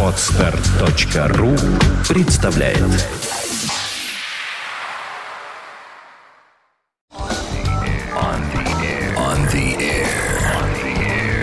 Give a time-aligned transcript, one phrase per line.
[0.00, 1.56] Отстар.ру
[2.08, 2.78] представляет
[8.16, 9.16] On the air.
[9.26, 11.42] On the air.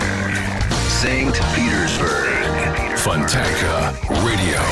[0.88, 1.36] St.
[1.54, 2.96] Petersburg.
[2.96, 3.92] Fontanka
[4.24, 4.62] Radio.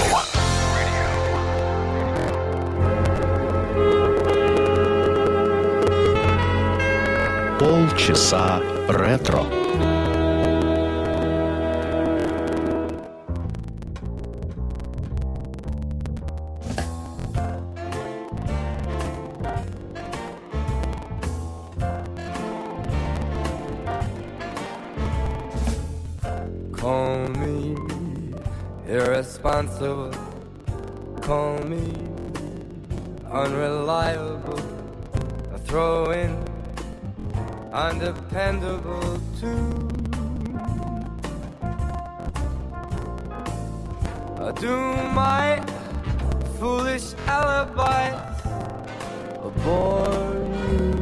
[7.59, 9.60] Полчаса ретро.
[44.41, 44.75] Uh, Do
[45.13, 45.61] my
[46.59, 48.17] foolish alibis
[49.63, 50.33] bore
[50.73, 50.97] you?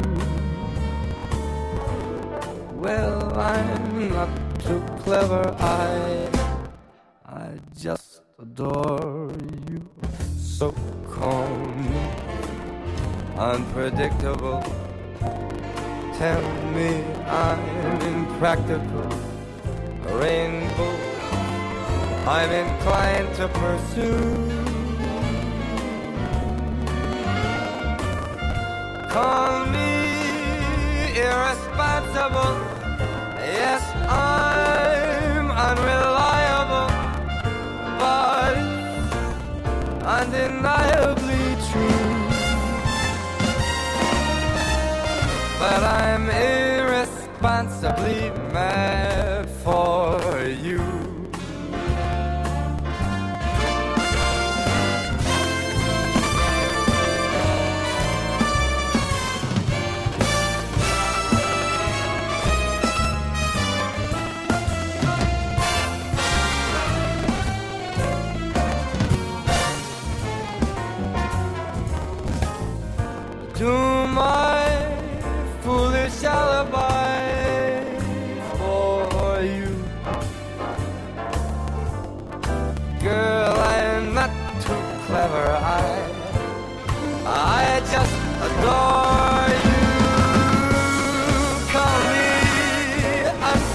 [2.75, 5.55] Well, I'm not too clever.
[5.61, 6.29] I,
[7.27, 9.31] I just adore
[9.71, 9.89] you.
[10.37, 10.75] So
[11.09, 11.95] calm,
[13.39, 14.65] unpredictable.
[16.19, 16.43] Tell
[16.75, 18.88] me I'm impractical.
[22.31, 24.35] I'm inclined to pursue.
[29.09, 32.55] Call me irresponsible.
[33.41, 36.91] Yes, I'm unreliable,
[37.99, 38.57] but
[40.05, 42.13] undeniably true.
[45.59, 48.21] But I'm irresponsibly
[48.53, 49.18] mad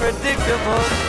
[0.04, 1.03] unpredictable.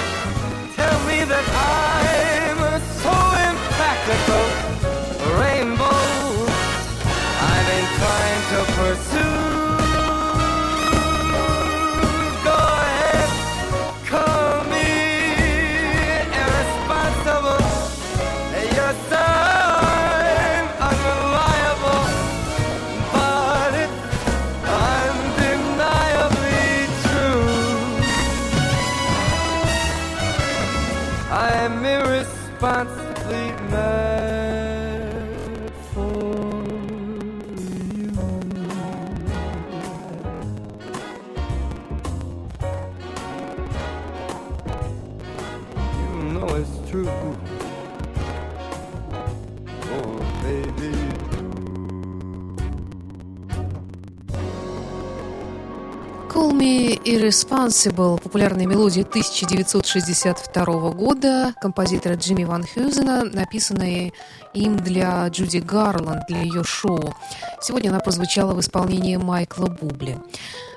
[57.44, 64.12] Irresponsible, популярная мелодия 1962 года композитора Джимми Ван Хьюзена, написанная
[64.55, 67.15] им для Джуди Гарланд, для ее шоу.
[67.60, 70.19] Сегодня она прозвучала в исполнении Майкла Бубли.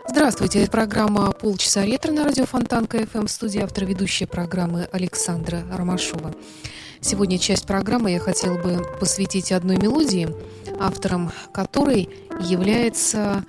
[0.09, 6.33] Здравствуйте, это программа «Полчаса ретро» на радио Фонтанка в студии автор ведущей программы Александра Ромашова.
[6.99, 10.35] Сегодня часть программы я хотела бы посвятить одной мелодии,
[10.79, 12.09] автором которой
[12.41, 13.45] является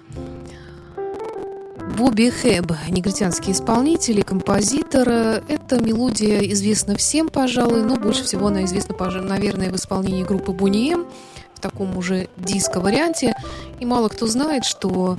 [1.96, 5.08] Бобби Хэб, негритянский исполнитель и композитор.
[5.08, 10.92] Эта мелодия известна всем, пожалуй, но больше всего она известна, наверное, в исполнении группы Бонни
[10.92, 11.06] М
[11.54, 13.34] в таком уже диско-варианте.
[13.80, 15.18] И мало кто знает, что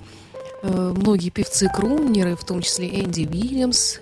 [0.63, 3.97] э, многие певцы-крумнеры, в том числе Энди Уильямс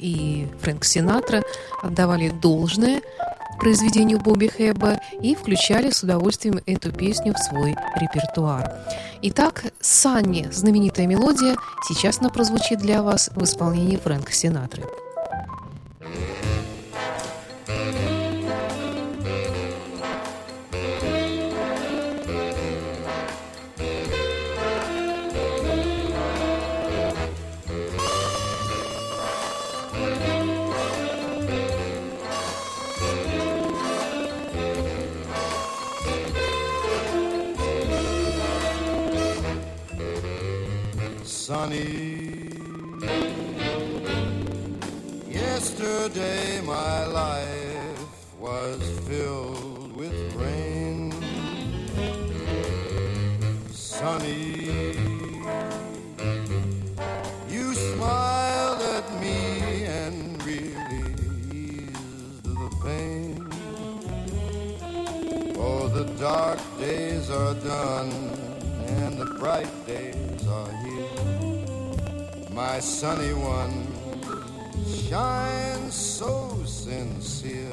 [0.00, 1.42] и Фрэнк Синатра,
[1.82, 3.02] отдавали должное
[3.58, 8.72] произведению Бобби Хэбба и включали с удовольствием эту песню в свой репертуар.
[9.22, 11.56] Итак, «Санни»– знаменитая мелодия,
[11.86, 14.84] сейчас она прозвучит для вас в исполнении Фрэнка Синатры.
[41.70, 42.09] Sunny.
[72.80, 73.86] Sunny one
[74.86, 77.72] shines so sincere,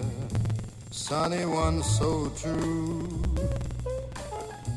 [0.92, 3.08] sunny one so true.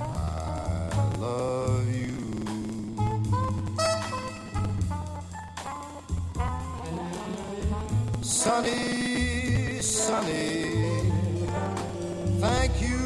[0.00, 0.88] I
[1.18, 2.16] love you.
[8.22, 11.10] Sunny, sunny,
[12.40, 12.98] thank you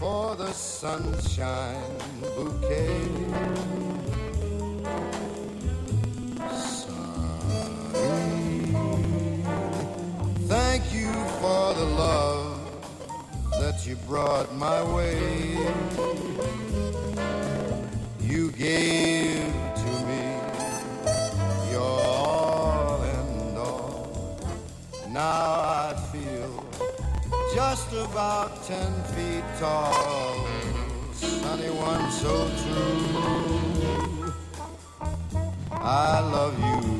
[0.00, 3.25] for the sunshine bouquet.
[13.86, 15.56] You brought my way.
[18.20, 19.44] You gave
[19.82, 20.24] to me
[21.70, 24.40] your all and all.
[25.08, 26.64] Now I feel
[27.54, 30.34] just about ten feet tall.
[31.12, 34.32] Sunny one so true.
[35.70, 36.95] I love you.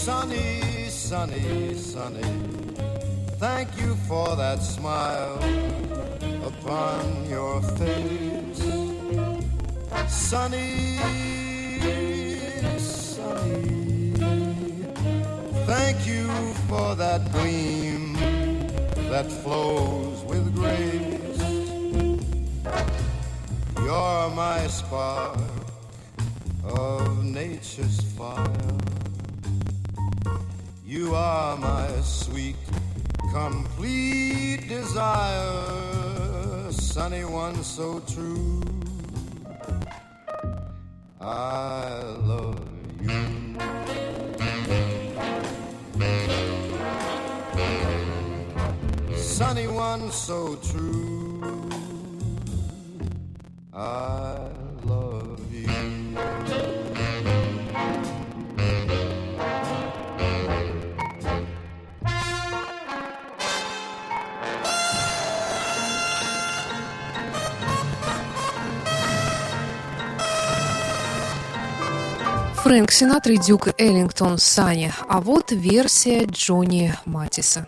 [0.00, 2.22] Sunny, sunny, sunny.
[3.38, 5.36] Thank you for that smile
[6.42, 8.62] upon your face.
[10.08, 10.96] Sunny,
[12.78, 14.12] sunny.
[15.66, 16.26] Thank you
[16.66, 18.14] for that gleam
[19.10, 21.42] that flows with grace.
[23.76, 25.38] You're my spark
[26.64, 28.89] of nature's fire.
[30.90, 32.56] You are my sweet,
[33.32, 35.52] complete desire,
[36.72, 38.60] sunny one so true.
[41.20, 42.58] I love
[43.00, 43.54] you.
[49.14, 51.70] Sunny one so true.
[53.72, 54.50] I
[72.70, 74.92] Фрэнк Синатра и Дюк Эллингтон Сани.
[75.08, 77.66] А вот версия Джонни Матиса.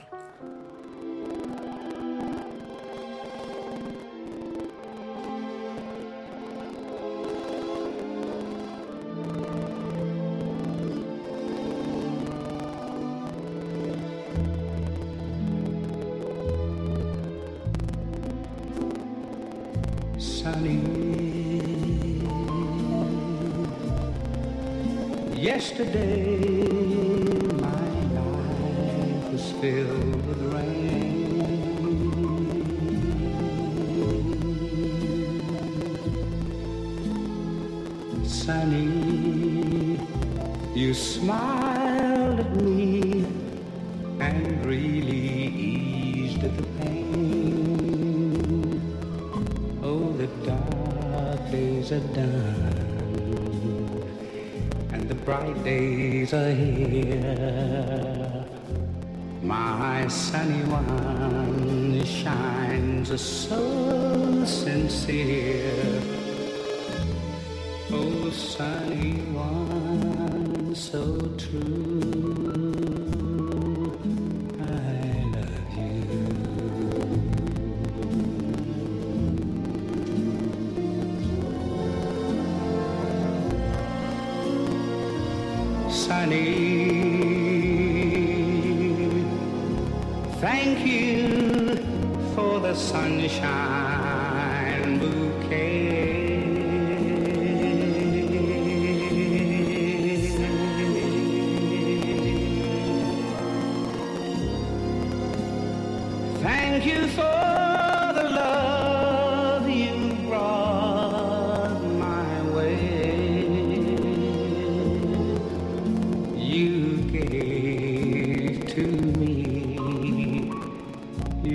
[56.03, 57.25] Days are here.
[59.43, 66.03] My sunny one shines so sincere.
[67.91, 70.75] Oh, sunny one.
[70.75, 71.03] so
[71.39, 72.52] true.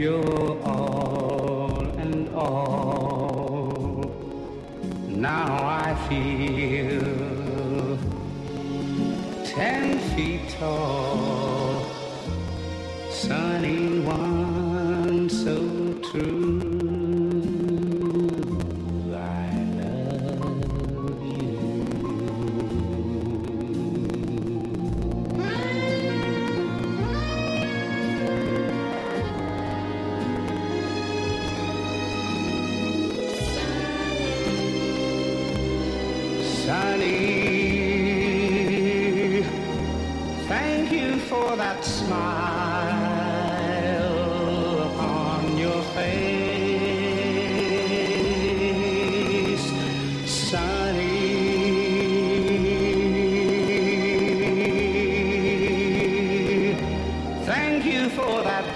[0.07, 4.05] Your all and all.
[5.27, 5.51] Now
[5.85, 7.01] I feel
[9.55, 11.06] ten feet tall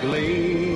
[0.02, 0.71] for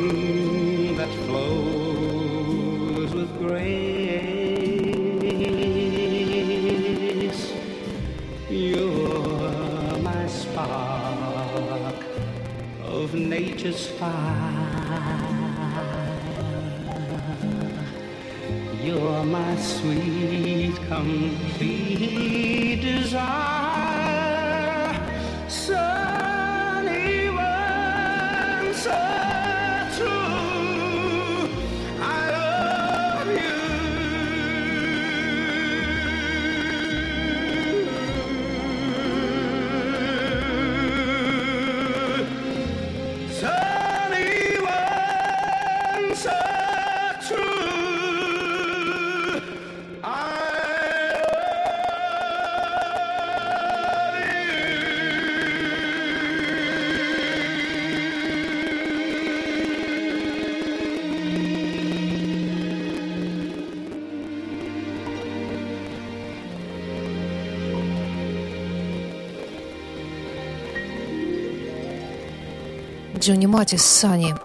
[73.26, 74.36] Джонни Матис Сани.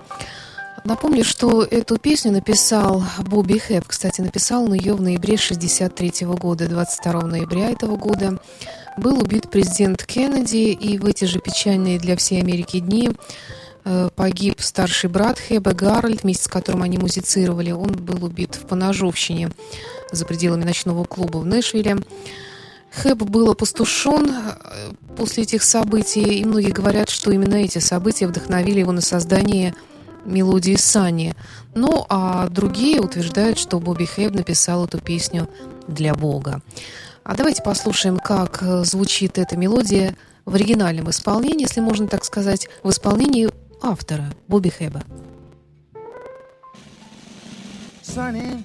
[0.84, 3.84] Напомню, что эту песню написал Бобби Хэп.
[3.86, 6.66] Кстати, написал он ее в ноябре 63 года.
[6.66, 8.38] 22 ноября этого года
[8.96, 13.10] был убит президент Кеннеди, и в эти же печальные для всей Америки дни
[13.84, 17.72] э, погиб старший брат Хэба Гарольд, вместе с которым они музицировали.
[17.72, 19.50] Он был убит в поножовщине
[20.10, 21.98] за пределами ночного клуба в Нэшвилле.
[22.92, 28.80] Хэб был опустошен э, после этих событий, и многие говорят, что именно эти события вдохновили
[28.80, 29.74] его на создание
[30.24, 31.34] мелодии Сани.
[31.74, 35.48] Ну, а другие утверждают, что Бобби Хэб написал эту песню
[35.86, 36.62] для Бога.
[37.22, 42.68] А давайте послушаем, как э, звучит эта мелодия в оригинальном исполнении, если можно так сказать,
[42.82, 43.48] в исполнении
[43.82, 45.02] автора Бобби Хэба.
[48.02, 48.64] Sunny,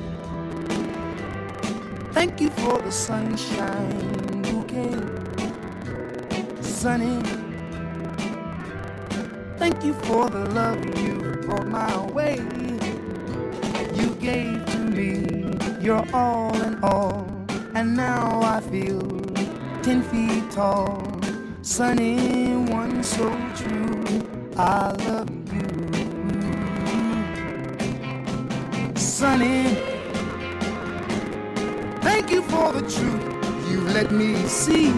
[2.13, 3.91] thank you for the sunshine
[4.45, 4.95] you bouquet.
[6.61, 7.21] Sunny,
[9.57, 12.37] thank you for the love you brought my way.
[13.95, 17.27] You gave to me your all in all,
[17.75, 19.01] and now I feel
[19.83, 21.03] ten feet tall.
[21.61, 24.03] Sunny, one so true.
[24.57, 25.71] I love you.
[28.95, 29.77] Sunny,
[32.21, 34.91] thank you for the truth you let me see.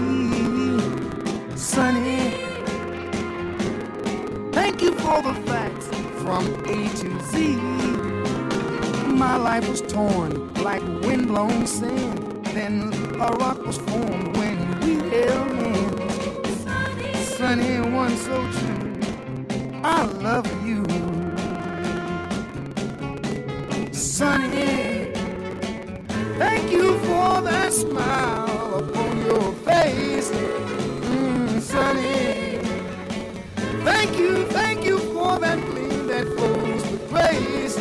[1.56, 2.20] Sunny.
[4.52, 5.88] thank you for the facts
[6.22, 7.56] from A to Z.
[9.08, 12.46] My life was torn like windblown sand.
[12.48, 16.64] Then a rock was formed when we held hands.
[16.66, 19.00] Sunny, Sunny one so true.
[19.82, 20.84] I love you.
[23.94, 24.93] Sunny,
[26.64, 30.32] thank you for that smile upon your face.
[30.32, 32.60] Mm, Sunny,
[33.84, 37.78] thank you, thank you for that gleam that flows with grace.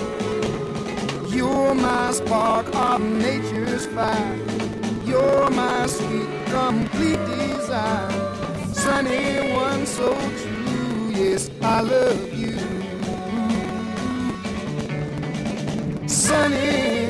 [1.33, 4.39] You're my spark of nature's fire.
[5.05, 8.11] You're my sweet, complete desire.
[8.73, 10.13] Sunny, one so
[10.43, 11.11] true.
[11.15, 12.59] Yes, I love you.
[16.09, 17.02] Sunny,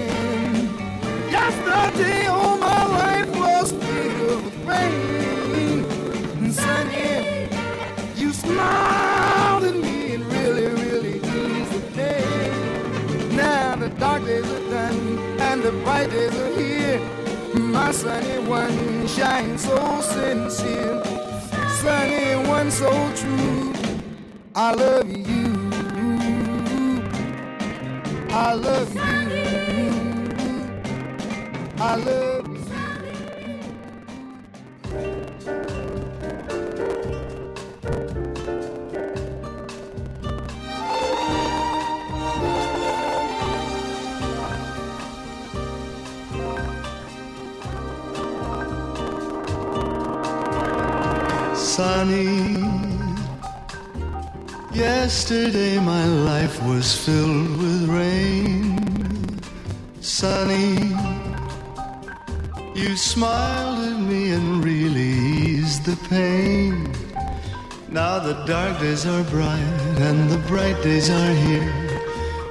[1.75, 6.52] all my life was filled with rain.
[6.52, 7.49] Sunny,
[8.17, 13.37] you smiled at me and really, really eased the pain.
[13.37, 17.00] Now the dark days are done and the bright days are here.
[17.55, 21.02] My sunny one shines so sincere,
[21.81, 23.73] sunny one so true.
[24.55, 25.71] I love you.
[28.31, 29.22] I love you.
[31.84, 32.62] I love you.
[51.56, 52.62] Sunny,
[54.72, 59.40] yesterday my life was filled with rain.
[60.00, 60.95] Sunny,
[62.75, 66.91] you smiled at me and really eased the pain.
[67.89, 71.73] Now the dark days are bright and the bright days are here.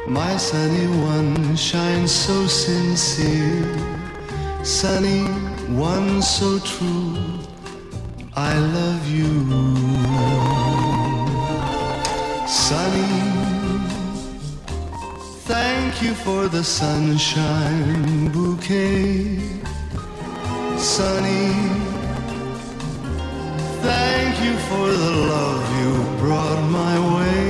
[0.08, 3.66] My sunny one shines so sincere.
[4.64, 5.24] Sunny
[5.76, 7.18] one so true.
[8.36, 9.28] I love you.
[12.48, 13.08] Sunny,
[15.46, 19.61] thank you for the sunshine bouquet.
[21.02, 21.50] Sunny,
[23.90, 27.46] thank you for the love you brought my way.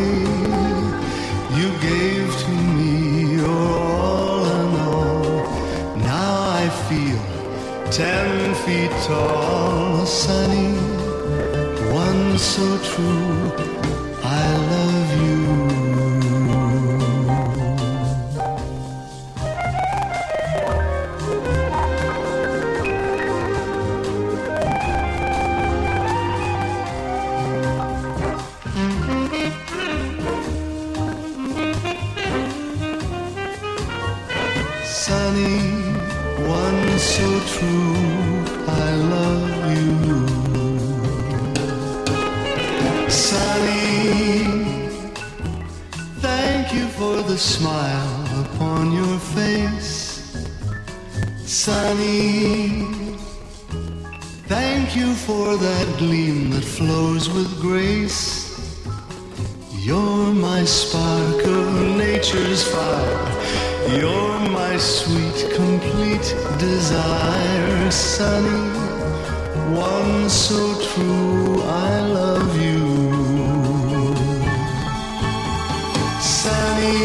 [1.59, 2.95] You gave to me
[3.39, 3.67] your
[3.99, 5.97] all and all.
[5.97, 7.21] Now I feel
[7.91, 10.71] ten feet tall, sunny,
[12.05, 13.35] one so true.
[14.23, 15.40] I love you.
[66.71, 68.61] Desire, sunny.
[69.75, 72.83] One so true, I love you.
[76.39, 76.95] Sunny,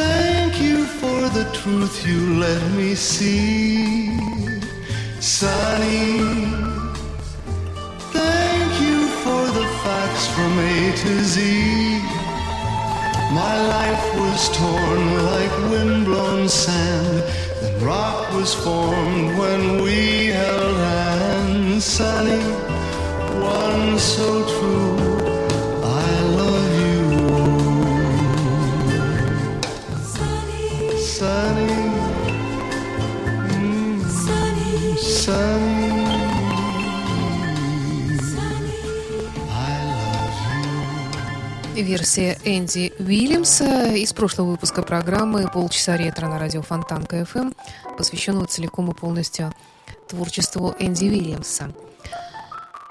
[0.00, 4.18] thank you for the truth you let me see.
[5.20, 6.20] Sunny,
[8.18, 12.03] thank you for the facts from A to Z.
[13.34, 17.24] My life was torn like windblown sand.
[17.60, 21.84] Then rock was formed when we held hands.
[21.84, 22.42] Sunny,
[23.58, 24.98] one so true.
[25.82, 27.02] I love you.
[30.04, 31.80] Sunny,
[33.50, 34.96] mm, sunny.
[34.96, 35.53] I
[41.82, 47.50] Версия Энди Уильямса из прошлого выпуска программы «Полчаса ретро» на радио Фонтан КФМ,
[47.98, 49.52] посвященного целиком и полностью
[50.08, 51.72] творчеству Энди Уильямса.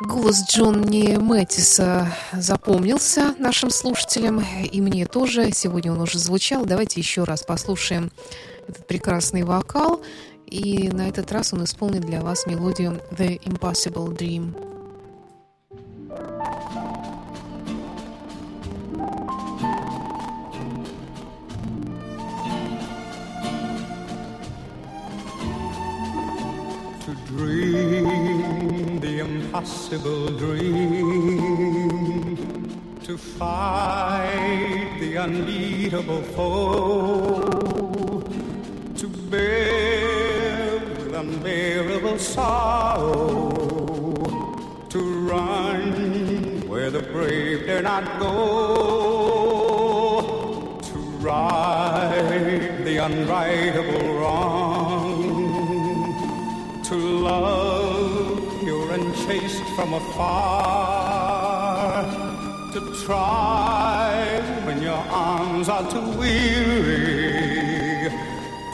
[0.02, 5.52] Голос Джонни Мэттиса запомнился нашим слушателям, и мне тоже.
[5.54, 6.66] Сегодня он уже звучал.
[6.66, 8.12] Давайте еще раз послушаем
[8.68, 10.02] этот прекрасный вокал
[10.46, 14.83] И на этот раз он исполнит для вас мелодию The Impossible Dream.
[29.54, 31.46] Impossible dream,
[33.04, 38.24] to fight the unbeatable foe,
[38.98, 43.54] to bear with unbearable sorrow,
[44.90, 48.32] to run where the brave dare not go,
[50.82, 55.54] to right the unrightable wrong
[56.84, 57.63] to love
[59.26, 62.04] and from afar,
[62.74, 68.10] to try when your arms are too weary,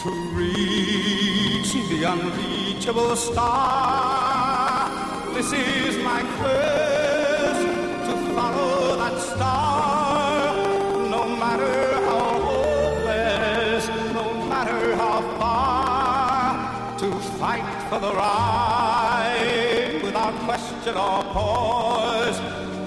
[0.01, 4.89] to reach the unreachable star.
[5.35, 7.67] This is my quest
[8.07, 10.55] to follow that star,
[11.09, 18.68] no matter how hopeless, no matter how far to fight for the right
[20.85, 22.39] pause,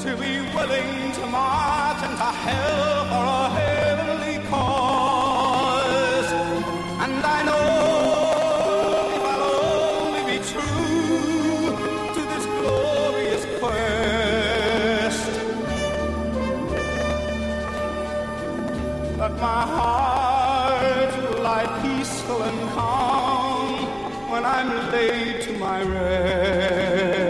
[0.02, 6.32] to be willing to march into hell for a heavenly cause.
[7.02, 7.68] And I know
[9.14, 9.44] if I'll
[10.06, 11.76] only be true
[12.14, 15.32] to this glorious quest,
[19.18, 23.68] that my heart will lie peaceful and calm
[24.30, 27.21] when I'm laid to my rest.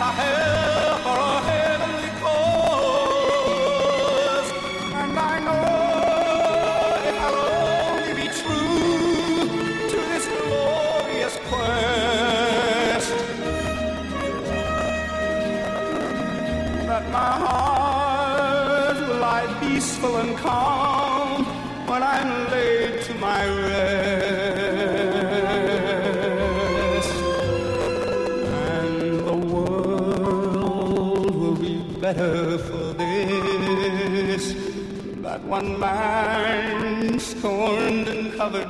[0.00, 0.99] March into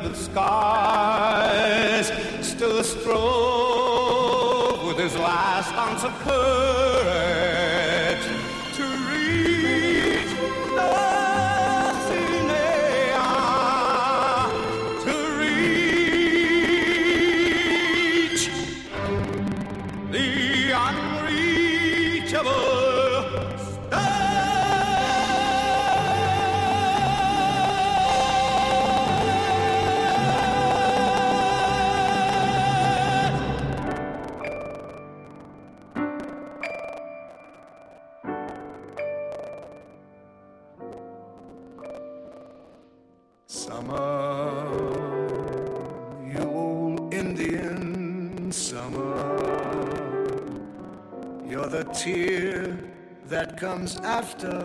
[0.03, 0.17] and covered
[53.61, 54.57] comes after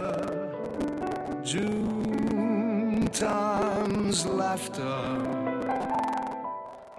[1.44, 4.96] June time's laughter.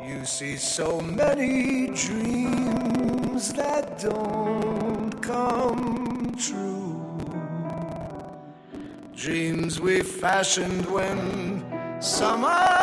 [0.06, 7.00] You see so many dreams that don't come true.
[9.14, 11.64] Dreams we fashioned when
[12.02, 12.76] summertime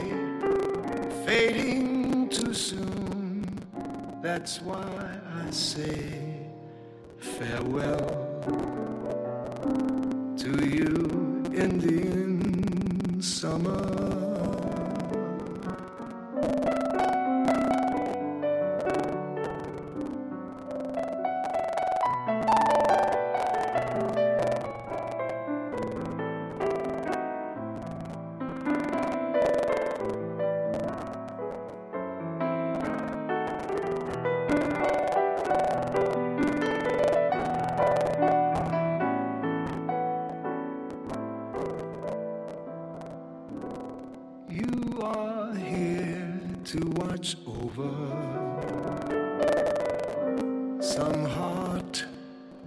[1.26, 3.48] fading too soon.
[4.21, 4.84] That's why
[5.41, 6.50] I say
[7.17, 8.26] farewell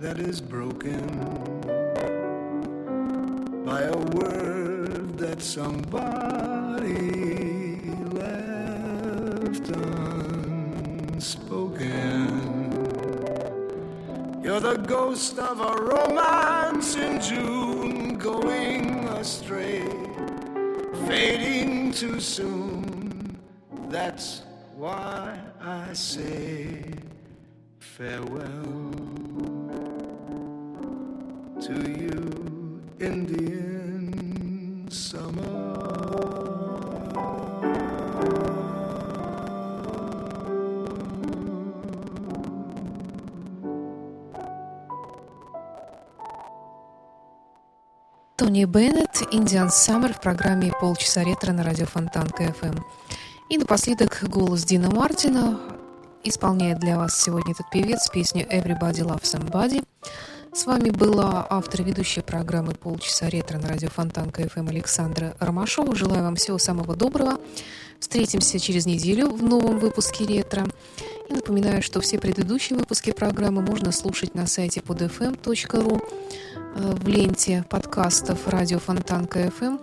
[0.00, 1.04] that is broken
[3.64, 6.94] by a word that somebody
[8.12, 9.68] left
[11.10, 11.58] unspoken.
[14.40, 19.82] You're the ghost of a romance in June going astray
[21.08, 23.36] fading too soon.
[23.88, 24.42] That's
[24.76, 26.84] why I say
[27.80, 28.67] farewell
[48.48, 52.82] Тони Беннет, Индиан Саммер в программе «Полчаса ретро» на радио Фонтан КФМ.
[53.50, 55.60] И напоследок голос Дина Мартина
[56.24, 59.84] исполняет для вас сегодня этот певец песню «Everybody Loves Somebody».
[60.54, 65.94] С вами была автор и ведущая программы «Полчаса ретро» на радио Фонтан КФМ Александра Ромашова.
[65.94, 67.38] Желаю вам всего самого доброго.
[68.00, 70.66] Встретимся через неделю в новом выпуске «Ретро».
[71.28, 77.64] И напоминаю, что все предыдущие выпуски программы можно слушать на сайте podfm.ru э, в ленте
[77.68, 79.76] подкастов «Радио Фонтан КФМ».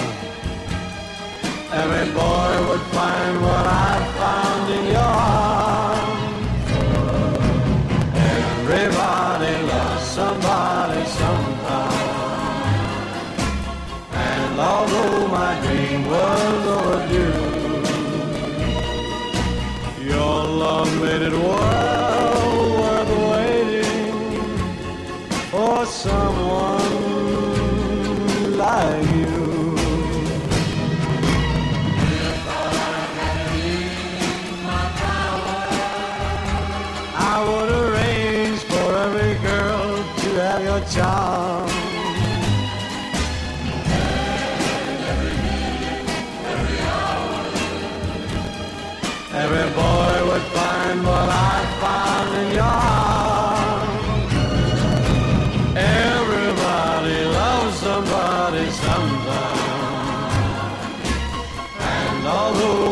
[40.96, 41.70] have your charm.
[49.34, 54.34] Every boy would find what I found in your arms.
[55.76, 59.64] Everybody loves somebody sometime.
[61.80, 62.85] And although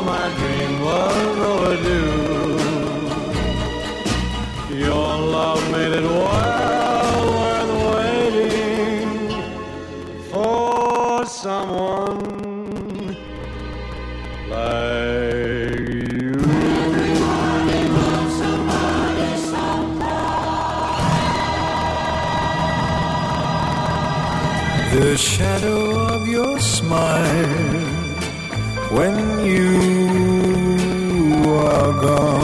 [11.44, 13.18] someone
[14.50, 16.32] like you.
[24.96, 25.82] The shadow
[26.16, 27.88] of your smile
[28.96, 29.74] when you
[31.60, 32.43] are gone.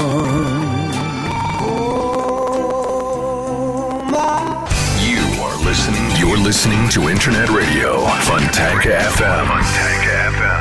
[6.49, 6.89] Listening.
[6.89, 7.89] To Internet Radio
[8.25, 9.45] Fontanka FM.
[9.45, 10.57] Fontanka FM.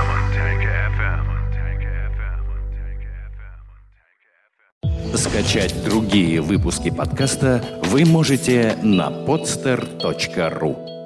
[5.16, 10.97] Скачать другие выпуски подкаста вы можете на podster.ru.